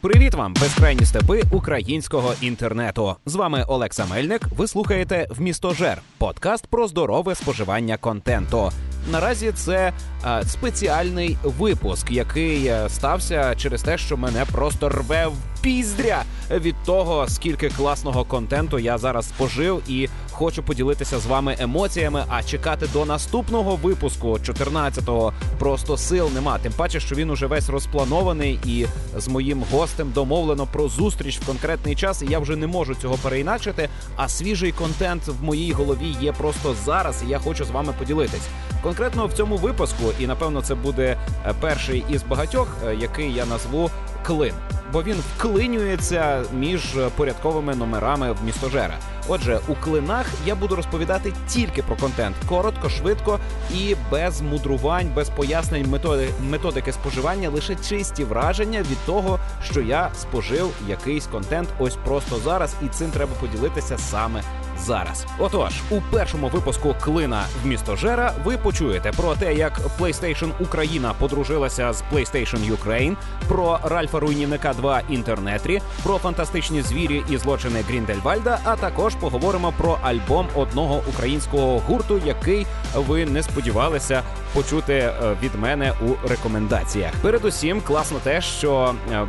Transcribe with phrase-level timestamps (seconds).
[0.00, 3.16] Привіт вам, безкрайні степи українського інтернету.
[3.26, 4.42] З вами Олекса Мельник.
[4.56, 8.70] Ви слухаєте «Вмістожер»– подкаст про здорове споживання контенту.
[9.12, 9.92] Наразі це
[10.26, 16.74] е, спеціальний випуск, який е, стався через те, що мене просто рве в піздря від
[16.84, 22.24] того, скільки класного контенту я зараз спожив, і хочу поділитися з вами емоціями.
[22.28, 26.58] А чекати до наступного випуску, 14-го, просто сил нема.
[26.58, 31.46] Тим паче, що він уже весь розпланований, і з моїм гостем домовлено про зустріч в
[31.46, 32.22] конкретний час.
[32.22, 33.88] І я вже не можу цього переіначити.
[34.16, 38.48] А свіжий контент в моїй голові є просто зараз, і я хочу з вами поділитись.
[38.82, 43.46] Конкретно в цьому випуску, і напевно це буде е, перший із багатьох, е, який я
[43.46, 43.90] назву
[44.28, 44.54] клин,
[44.92, 46.82] бо він вклинюється між
[47.16, 48.94] порядковими номерами в містожера.
[49.28, 53.38] Отже, у клинах я буду розповідати тільки про контент коротко, швидко
[53.74, 60.10] і без мудрувань, без пояснень методи методики споживання, лише чисті враження від того, що я
[60.20, 64.42] спожив якийсь контент ось просто зараз, і цим треба поділитися саме
[64.80, 65.26] зараз.
[65.38, 71.14] Отож, у першому випуску клина в місто Жера ви почуєте про те, як PlayStation Україна
[71.18, 73.16] подружилася з PlayStation Ukraine,
[73.48, 78.58] про Ральфа Руйнівника 2 інтернетрі, про фантастичні звірі і злочини Гріндельвальда.
[78.64, 84.22] А також поговоримо про альбом одного українського гурту, який ви не сподівалися
[84.54, 87.12] почути е, від мене у рекомендаціях.
[87.22, 89.26] Передусім, класно те, що е,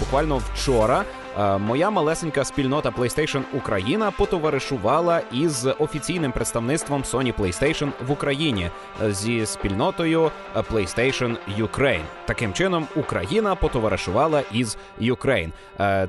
[0.00, 1.04] буквально вчора.
[1.38, 8.70] Е, моя малесенька спільнота PlayStation Україна потоваришувала із офіційним представництвом Sony PlayStation в Україні
[9.02, 12.04] е, зі спільнотою е, PlayStation Ukraine.
[12.26, 15.50] Таким чином, Україна потоваришувала із Ukraine.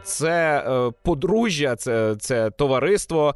[0.04, 0.64] Це
[1.04, 3.36] подружжя, це це товариство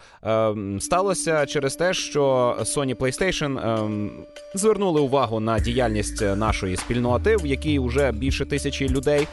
[0.80, 4.10] сталося через те, що Sony PlayStation
[4.54, 9.28] звернули увагу на діяльність нашої спільноти, в якій вже більше тисячі людей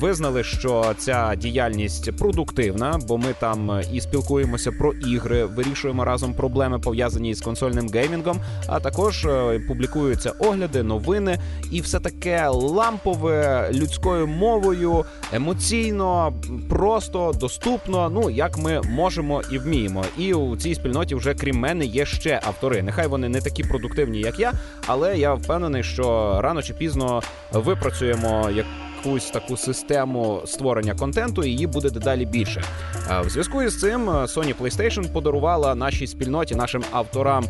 [0.00, 6.78] визнали, що ця діяльність продуктивна, бо ми там і спілкуємося про ігри, вирішуємо разом проблеми
[6.78, 8.40] пов'язані з консольним геймінгом.
[8.66, 11.38] А також е, публікуються огляди, новини
[11.70, 16.32] і все таке лампове людською мовою, емоційно,
[16.68, 18.10] просто доступно.
[18.10, 20.04] Ну як ми можемо і вміємо.
[20.18, 22.82] І у цій спільноті вже крім мене є ще автори.
[22.82, 24.52] Нехай вони не такі продуктивні, як я,
[24.86, 28.66] але я впевнений, що рано чи пізно випрацюємо як
[29.04, 32.62] якусь таку систему створення контенту, і її буде дедалі більше.
[33.24, 37.44] В зв'язку із цим Sony PlayStation подарувала нашій спільноті, нашим авторам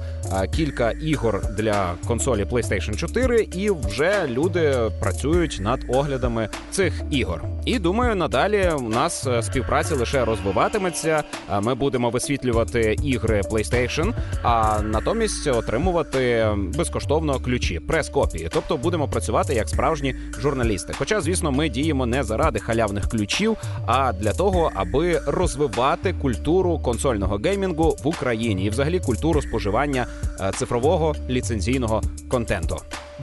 [0.55, 7.45] кілька ігор для консолі PlayStation 4, і вже люди працюють над оглядами цих ігор.
[7.65, 11.25] І думаю, надалі у нас е, співпраця лише розвиватиметься.
[11.63, 14.13] Ми будемо висвітлювати ігри PlayStation,
[14.43, 18.49] а натомість отримувати безкоштовно ключі, прес-копії.
[18.53, 20.95] Тобто будемо працювати як справжні журналісти.
[20.99, 23.57] Хоча, звісно, ми діємо не заради халявних ключів,
[23.87, 30.07] а для того, аби розвивати культуру консольного геймінгу в Україні і, взагалі, культуру споживання
[30.41, 32.77] е, цифрового ліцензійного контенту.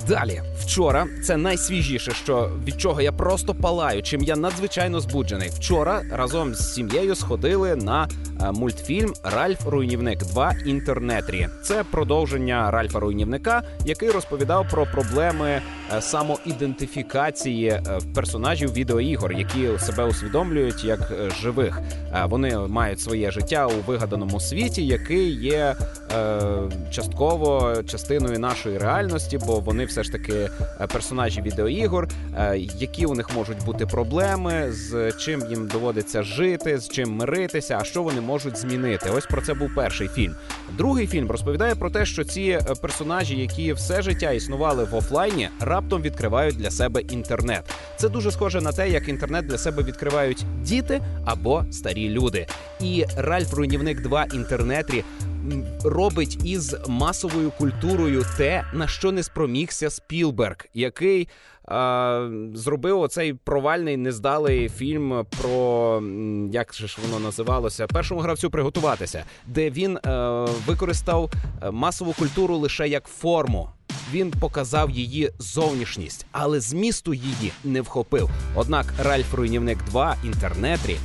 [0.07, 5.49] Далі, вчора це найсвіжіше, що від чого я просто палаю, чим я надзвичайно збуджений.
[5.49, 8.07] Вчора разом з сім'єю сходили на
[8.41, 11.47] е, мультфільм Ральф Руйнівник 2 інтернетрі.
[11.63, 15.61] Це продовження Ральфа Руйнівника, який розповідав про проблеми
[15.99, 17.83] самоідентифікації е,
[18.15, 21.81] персонажів відеоігор, які себе усвідомлюють як живих.
[22.25, 25.75] Вони мають своє життя у вигаданому світі, який є
[26.91, 32.07] частково частиною нашої реальності, бо вони все ж таки е, персонажі відеоігор,
[32.37, 37.77] е, які у них можуть бути проблеми, з чим їм доводиться жити, з чим миритися,
[37.81, 39.09] а що вони можуть змінити.
[39.09, 40.35] Ось про це був перший фільм.
[40.77, 45.49] Другий фільм розповідає про те, що ці е, персонажі, які все життя існували в офлайні,
[45.79, 47.63] раптом відкривають для себе інтернет.
[47.97, 52.47] Це дуже схоже на те, як інтернет для себе відкривають діти або старі люди.
[52.79, 55.03] І Ральф Руйнівник 2 інтернетрі
[55.83, 61.27] робить із масовою культурою те, на що не спромігся Спілберг, який
[62.53, 66.03] зробив оцей провальний нездалий фільм про
[66.51, 71.31] як же ж воно називалося першому гравцю приготуватися, де він а, використав
[71.71, 73.69] масову культуру лише як форму.
[74.13, 78.29] Він показав її зовнішність, але змісту її не вхопив.
[78.55, 80.97] Однак Ральф Руйнівник 2 інтернетрі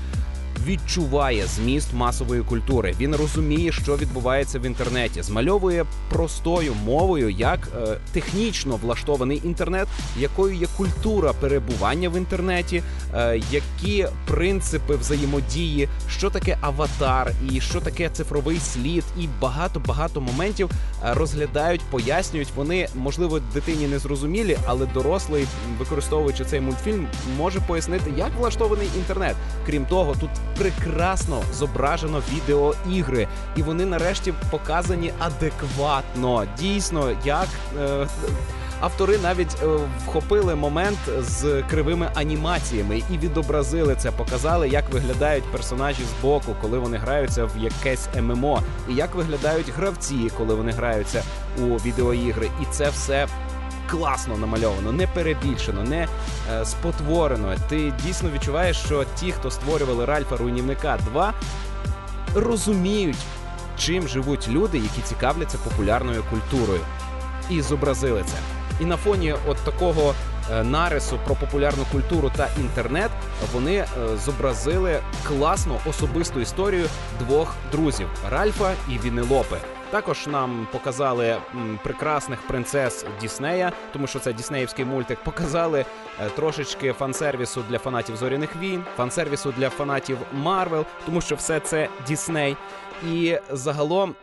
[0.67, 2.95] відчуває зміст масової культури.
[3.01, 9.89] Він розуміє, що відбувається в інтернеті, змальовує простою мовою, як е, технічно влаштований інтернет,
[10.19, 12.83] якою є культура перебування в інтернеті,
[13.15, 20.21] е, які принципи взаємодії, що таке аватар, і що таке цифровий слід, і багато багато
[20.21, 22.49] моментів е, розглядають, пояснюють.
[22.57, 25.47] Вони можливо дитині не зрозумілі, але дорослий,
[25.79, 27.07] використовуючи цей мультфільм,
[27.39, 29.37] може пояснити, як влаштований інтернет.
[29.67, 36.45] Крім того, тут прекрасно зображено відеоігри, і вони нарешті показані адекватно.
[36.59, 37.49] Дійсно, як.
[37.81, 38.07] Е,
[38.81, 39.67] Автори навіть е,
[40.07, 46.79] вхопили момент з кривими анімаціями і відобразили це, показали, як виглядають персонажі з боку, коли
[46.79, 51.23] вони граються в якесь ММО, і як виглядають гравці, коли вони граються
[51.59, 52.51] у відеоігри.
[52.63, 53.27] І це все
[53.91, 56.09] класно намальовано, не перебільшено, не
[56.53, 57.55] е, спотворено.
[57.69, 61.35] Ти дійсно відчуваєш, що ті, хто створювали Ральфа Руйнівника 2,
[62.35, 63.17] розуміють,
[63.79, 66.81] чим живуть люди, які цікавляться популярною культурою,
[67.51, 68.37] і зобразили це.
[68.81, 70.15] І на фоні от такого
[70.53, 73.11] е, нарису про популярну культуру та інтернет
[73.53, 73.87] вони е,
[74.25, 76.87] зобразили класну особисту історію
[77.19, 79.57] двох друзів Ральфа і Вінелопи.
[79.91, 81.37] Також нам показали
[81.83, 85.19] прекрасних принцес Діснея, тому що це Діснеївський мультик.
[85.25, 85.85] Показали
[86.21, 91.89] е, трошечки фан-сервісу для фанатів зоряних війн, фан-сервісу для фанатів Марвел, тому що все це
[92.07, 92.57] Дісней.
[93.07, 94.15] І загалом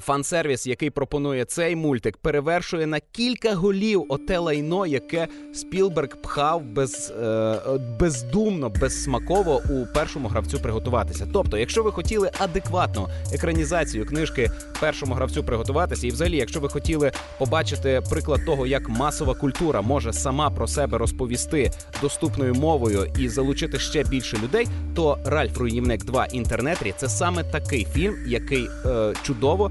[0.00, 7.12] Фан-сервіс, який пропонує цей мультик, перевершує на кілька голів оте лайно, яке Спілберг пхав без,
[7.22, 7.56] е,
[8.00, 11.28] бездумно, безсмаково у першому гравцю приготуватися.
[11.32, 14.50] Тобто, якщо ви хотіли адекватну екранізацію книжки
[14.80, 20.12] першому гравцю приготуватися, і взагалі, якщо ви хотіли побачити приклад того, як масова культура може
[20.12, 21.70] сама про себе розповісти
[22.02, 27.86] доступною мовою і залучити ще більше людей, то Ральф Руйнівник 2 інтернетрі це саме такий
[27.92, 29.70] фільм, який е, чудово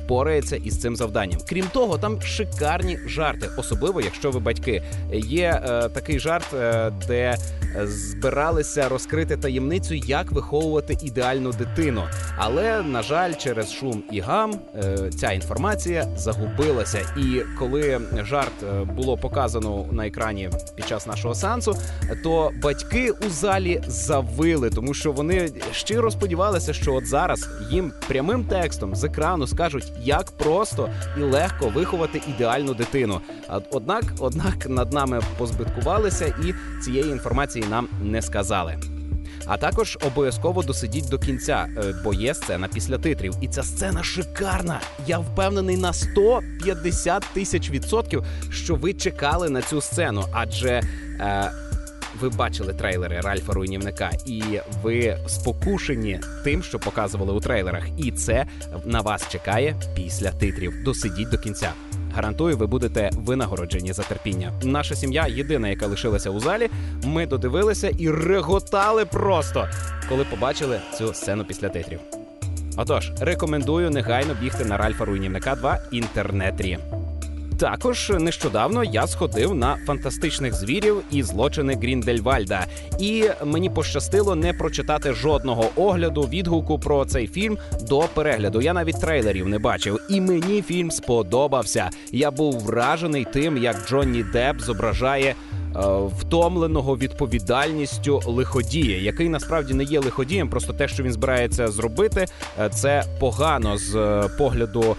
[0.11, 1.39] порається із цим завданням.
[1.49, 4.83] Крім того, там шикарні жарти, особливо якщо ви батьки.
[5.13, 7.37] Є е, такий жарт, е, де
[7.83, 12.03] збиралися розкрити таємницю, як виховувати ідеальну дитину.
[12.37, 16.99] Але на жаль, через шум і гам е, ця інформація загубилася.
[17.17, 21.75] І коли жарт е, було показано на екрані під час нашого сеансу,
[22.23, 28.45] то батьки у залі завили, тому що вони щиро сподівалися, що от зараз їм прямим
[28.45, 33.21] текстом з екрану скажуть, як просто і легко виховати ідеальну дитину.
[33.71, 36.53] Однак, однак над нами позбиткувалися і
[36.83, 38.77] цієї інформації нам не сказали.
[39.45, 43.33] А також обов'язково досидіть до кінця, е, бо є сцена після титрів.
[43.41, 44.79] І ця сцена шикарна.
[45.07, 50.81] Я впевнений на 150 тисяч відсотків, що ви чекали на цю сцену, адже.
[51.19, 51.51] Е,
[52.19, 54.43] ви бачили трейлери Ральфа Руйнівника, і
[54.83, 57.83] ви спокушені тим, що показували у трейлерах.
[57.97, 58.45] І це
[58.85, 60.83] на вас чекає після титрів.
[60.83, 61.73] Досидіть до кінця.
[62.15, 64.53] Гарантую, ви будете винагороджені за терпіння.
[64.63, 66.69] Наша сім'я єдина, яка лишилася у залі.
[67.03, 69.67] Ми додивилися і реготали просто,
[70.09, 71.99] коли побачили цю сцену після титрів.
[72.77, 76.77] Отож, рекомендую негайно бігти на Ральфа Руйнівника 2 інтернетрі.
[77.61, 82.65] Також нещодавно я сходив на фантастичних звірів і злочини Гріндельвальда,
[82.99, 88.61] і мені пощастило не прочитати жодного огляду, відгуку про цей фільм до перегляду.
[88.61, 91.89] Я навіть трейлерів не бачив, і мені фільм сподобався.
[92.11, 95.35] Я був вражений тим, як Джонні Депп зображає.
[95.75, 95.79] Е,
[96.19, 102.25] втомленого відповідальністю лиходія, який насправді не є лиходієм, просто те, що він збирається зробити,
[102.59, 104.95] е, це погано з е, погляду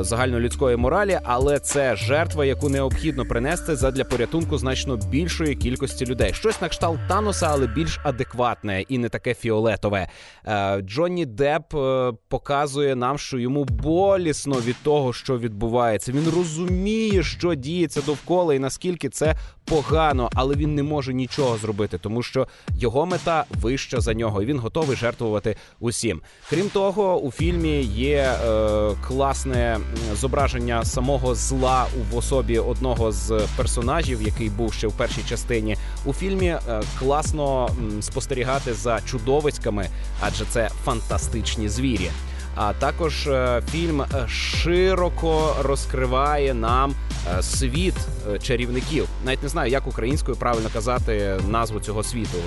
[0.00, 6.32] загальнолюдської моралі, але це жертва, яку необхідно принести задля порятунку значно більшої кількості людей.
[6.34, 10.08] Щось на кшталт Таноса, але більш адекватне і не таке фіолетове.
[10.46, 16.12] Е, Джонні Депп е, показує нам, що йому болісно від того, що відбувається.
[16.12, 19.34] Він розуміє, що діється довкола, і наскільки це
[19.64, 24.46] погано, але він не може нічого зробити, тому що його мета вища за нього, і
[24.46, 26.20] він готовий жертвувати усім.
[26.50, 29.69] Крім того, у фільмі є е, класне
[30.14, 35.76] зображення самого зла в особі одного з персонажів, який був ще в першій частині.
[36.04, 36.60] У фільмі е,
[36.98, 39.88] класно спостерігати за чудовиськами,
[40.20, 42.10] адже це фантастичні звірі.
[42.54, 46.94] А також е, фільм е, широко розкриває нам
[47.40, 47.94] світ
[48.42, 49.08] чарівників.
[49.24, 52.38] Навіть не знаю, як українською правильно казати назву цього світу,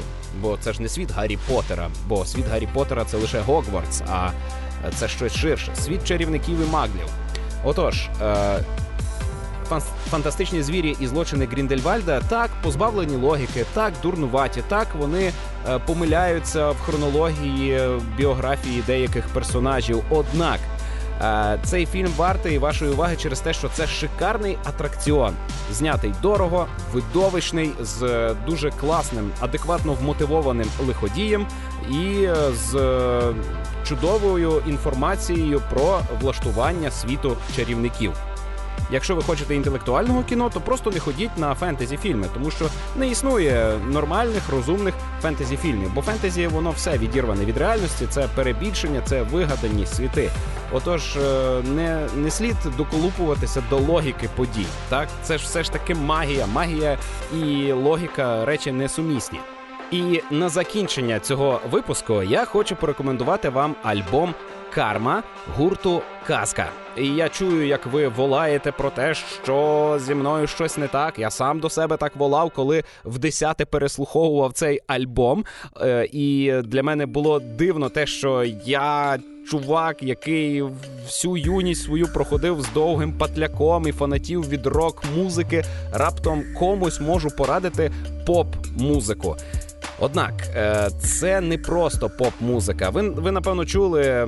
[0.41, 4.29] бо це ж не світ Гаррі Поттера, бо світ Гаррі Поттера це лише Гогвартс, а
[4.95, 5.75] це щось ширше.
[5.75, 7.07] Світ чарівників і маглів.
[7.63, 8.09] Отож.
[10.09, 15.31] фантастичні звірі і злочини Гріндельвальда так позбавлені логіки, так дурнуваті, так вони
[15.69, 17.81] е, помиляються в хронології
[18.17, 20.03] біографії деяких персонажів.
[20.09, 20.72] Однак Е,
[21.63, 25.33] цей фільм вартий вашої уваги через те, що це шикарний атракціон,
[25.71, 31.47] знятий дорого, видовищний, з дуже класним, адекватно вмотивованим лиходієм
[31.89, 32.73] і е, з
[33.83, 38.13] чудовою інформацією про влаштування світу чарівників.
[38.91, 42.65] Якщо ви хочете інтелектуального кіно, то просто не ходіть на фентезі фільми, тому що
[42.95, 45.91] не існує нормальних розумних фентезі фільмів.
[45.93, 50.29] Бо фентезі воно все відірване від реальності, це перебільшення, це вигадані світи.
[50.71, 54.65] Отож, е, не не слід доколупуватися до логіки подій.
[54.89, 56.47] Так, це ж все ж таки магія.
[56.47, 56.97] Магія
[57.33, 59.39] і логіка речі несумісні.
[59.91, 64.33] І на закінчення цього випуску я хочу порекомендувати вам альбом
[64.75, 65.23] Карма
[65.57, 66.69] гурту Казка.
[66.97, 71.19] І я чую, як ви волаєте про те, що зі мною щось не так.
[71.19, 75.45] Я сам до себе так волав, коли в десяте переслуховував цей альбом.
[75.81, 79.19] Е, і для мене було дивно те, що я.
[79.49, 80.63] Чувак, який
[81.05, 85.63] всю юність свою проходив з довгим патляком і фанатів від рок-музики,
[85.93, 87.91] раптом комусь можу порадити
[88.25, 89.35] поп-музику.
[89.99, 92.89] Однак е, це не просто поп-музика.
[92.89, 94.27] Ви ви напевно чули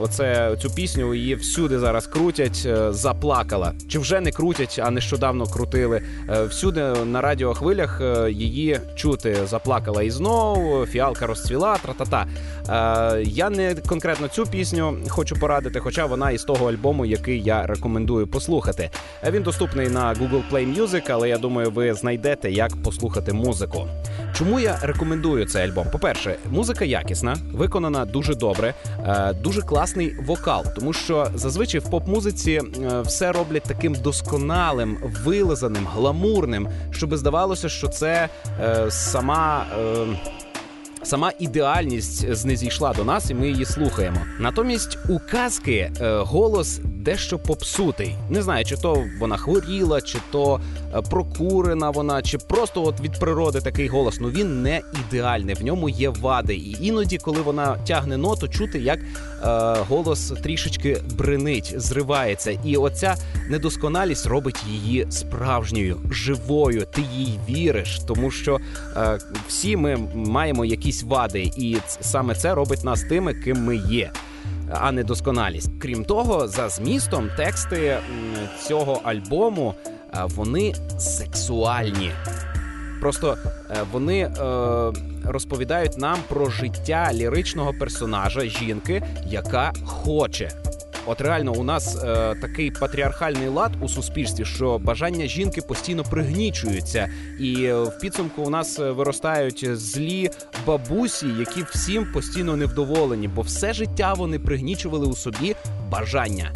[0.00, 1.14] оце цю пісню.
[1.14, 2.62] Її всюди зараз крутять.
[2.66, 6.02] Е, заплакала чи вже не крутять, а нещодавно крутили.
[6.30, 9.36] Е, всюди на радіохвилях її чути.
[9.46, 10.86] Заплакала і знов.
[10.86, 11.78] Фіалка розцвіла.
[11.78, 12.26] Тра-та-та.
[13.22, 18.26] Я не конкретно цю пісню хочу порадити, хоча вона із того альбому, який я рекомендую
[18.26, 18.90] послухати.
[19.30, 23.88] Він доступний на Google Play Music, але я думаю, ви знайдете як послухати музику.
[24.38, 25.86] Чому я рекомендую цей альбом?
[25.92, 28.74] По-перше, музика якісна, виконана дуже добре,
[29.06, 35.86] е, дуже класний вокал, тому що зазвичай в поп-музиці е, все роблять таким досконалим, вилизаним,
[35.94, 38.28] гламурним, щоб здавалося, що це
[38.60, 39.66] е, сама.
[41.02, 44.20] Сама ідеальність знезійшла до нас, і ми її слухаємо.
[44.38, 48.16] Натомість у казки голос дещо попсутий.
[48.30, 50.60] Не знаю, чи то вона хворіла, чи то
[50.94, 54.20] е, прокурена вона, чи просто от від природи такий голос.
[54.20, 55.54] Ну він не ідеальний.
[55.54, 56.54] В ньому є вади.
[56.54, 59.04] І іноді, коли вона тягне ноту, чути, як е,
[59.88, 62.58] голос трішечки бринить, зривається.
[62.64, 63.16] І оця
[63.50, 66.86] недосконалість робить її справжньою, живою.
[66.94, 68.58] Ти їй віриш, тому що
[68.96, 69.18] е,
[69.48, 74.10] всі ми маємо якісь вади, і саме це робить нас тими, ким ми є
[74.70, 75.70] а не досконалість.
[75.78, 77.98] Крім того, за змістом тексти
[78.66, 79.74] цього альбому
[80.36, 82.10] вони сексуальні.
[83.00, 83.36] Просто
[83.70, 84.30] е, вони е,
[85.24, 90.50] розповідають нам про життя ліричного персонажа жінки, яка хоче
[91.06, 97.08] От реально у нас е, такий патріархальний лад у суспільстві, що бажання жінки постійно пригнічуються,
[97.40, 100.30] і е, в підсумку у нас е, виростають злі
[100.66, 105.54] бабусі, які всім постійно невдоволені, бо все життя вони пригнічували у собі
[105.90, 106.52] бажання.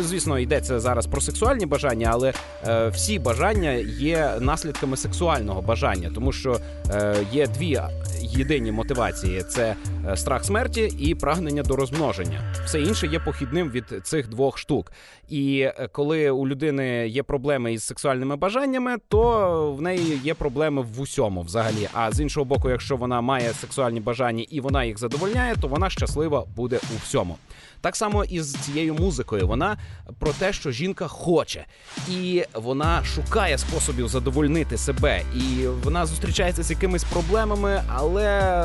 [0.00, 2.32] Звісно, йдеться зараз про сексуальні бажання, але
[2.66, 6.60] е, всі бажання є наслідками сексуального бажання, тому що
[6.90, 7.80] е, є дві
[8.20, 9.76] єдині мотивації: це
[10.08, 12.54] е, страх смерті і прагнення до розмноження.
[12.64, 14.92] Все інше є похідним від цих двох штук.
[15.28, 20.82] І е, коли у людини є проблеми із сексуальними бажаннями, то в неї є проблеми
[20.82, 21.88] в усьому взагалі.
[21.92, 25.90] А з іншого боку, якщо вона має сексуальні бажання і вона їх задовольняє, то вона
[25.90, 27.36] щаслива буде у всьому.
[27.84, 29.48] Так само і з цією музикою.
[29.48, 29.76] Вона
[30.18, 31.64] про те, що жінка хоче,
[32.10, 38.62] і вона шукає способів задовольнити себе, і вона зустрічається з якимись проблемами, але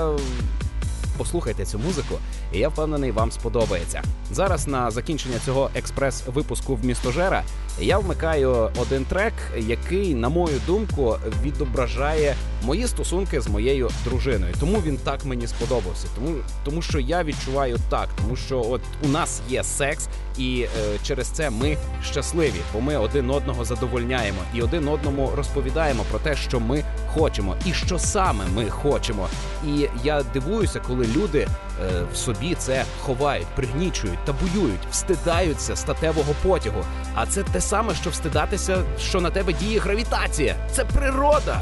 [1.19, 2.15] послухайте цю музику,
[2.53, 4.01] і я впевнений, вам сподобається.
[4.31, 7.43] Зараз на закінчення цього експрес-випуску в містожера
[7.81, 14.53] я вмикаю один трек, який, на мою думку, відображає мої стосунки з моєю дружиною.
[14.59, 16.07] Тому він так мені сподобався.
[16.15, 20.07] Тому тому що я відчуваю так, тому що от у нас є секс,
[20.37, 20.67] і е,
[21.03, 26.35] через це ми щасливі, бо ми один одного задовольняємо і один одному розповідаємо про те,
[26.35, 29.27] що ми хочемо, і що саме ми хочемо.
[29.67, 36.83] І я дивуюся, коли люди е, в собі це ховають, пригнічують, табуюють, встидаються статевого потягу.
[37.15, 40.55] А це те саме, що встидатися, що на тебе діє гравітація.
[40.71, 41.61] Це природа.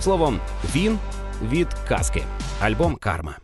[0.00, 0.40] Словом,
[0.74, 0.98] він
[1.42, 2.22] від казки.
[2.60, 3.43] Альбом Карма.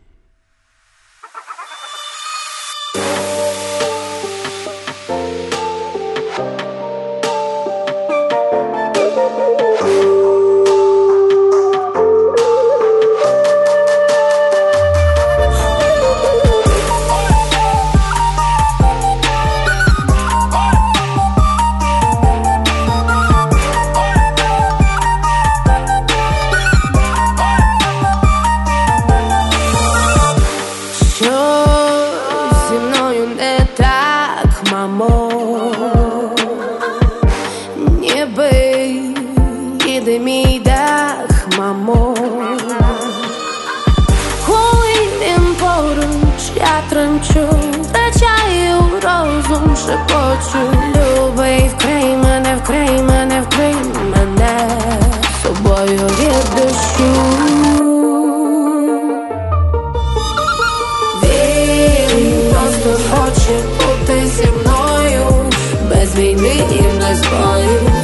[66.20, 66.80] Війни і.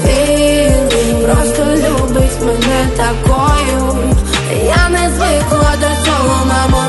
[0.05, 3.99] Він просто любить мене такою.
[4.67, 6.83] Я не звикла до цього, мамо.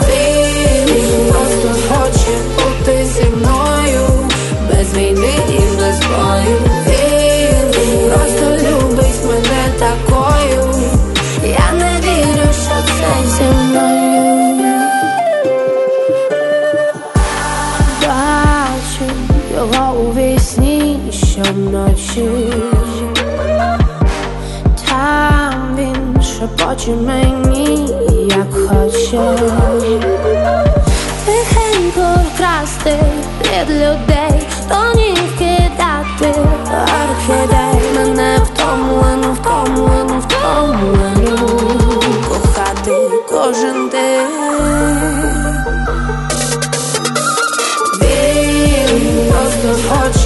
[0.88, 4.29] Він просто хоче бути зі мною,
[4.69, 6.57] без війни і без бою.
[8.07, 10.74] Просто любить мене такою.
[11.43, 14.07] Я не вірю, що це зі мною.
[18.01, 19.05] Бачу
[19.55, 20.66] його у вісні
[21.38, 22.53] щоночі.
[24.89, 27.89] Там він шепоче мені,
[28.29, 29.38] як хоче.
[31.25, 32.96] Тихенько вкрасти
[33.41, 36.39] від людей, то ні кидати
[36.74, 41.38] орхідей мене втомлену, втомлену, втомлену
[42.29, 42.98] кохати
[43.29, 44.27] кожен день.
[49.29, 50.16] Просто хоче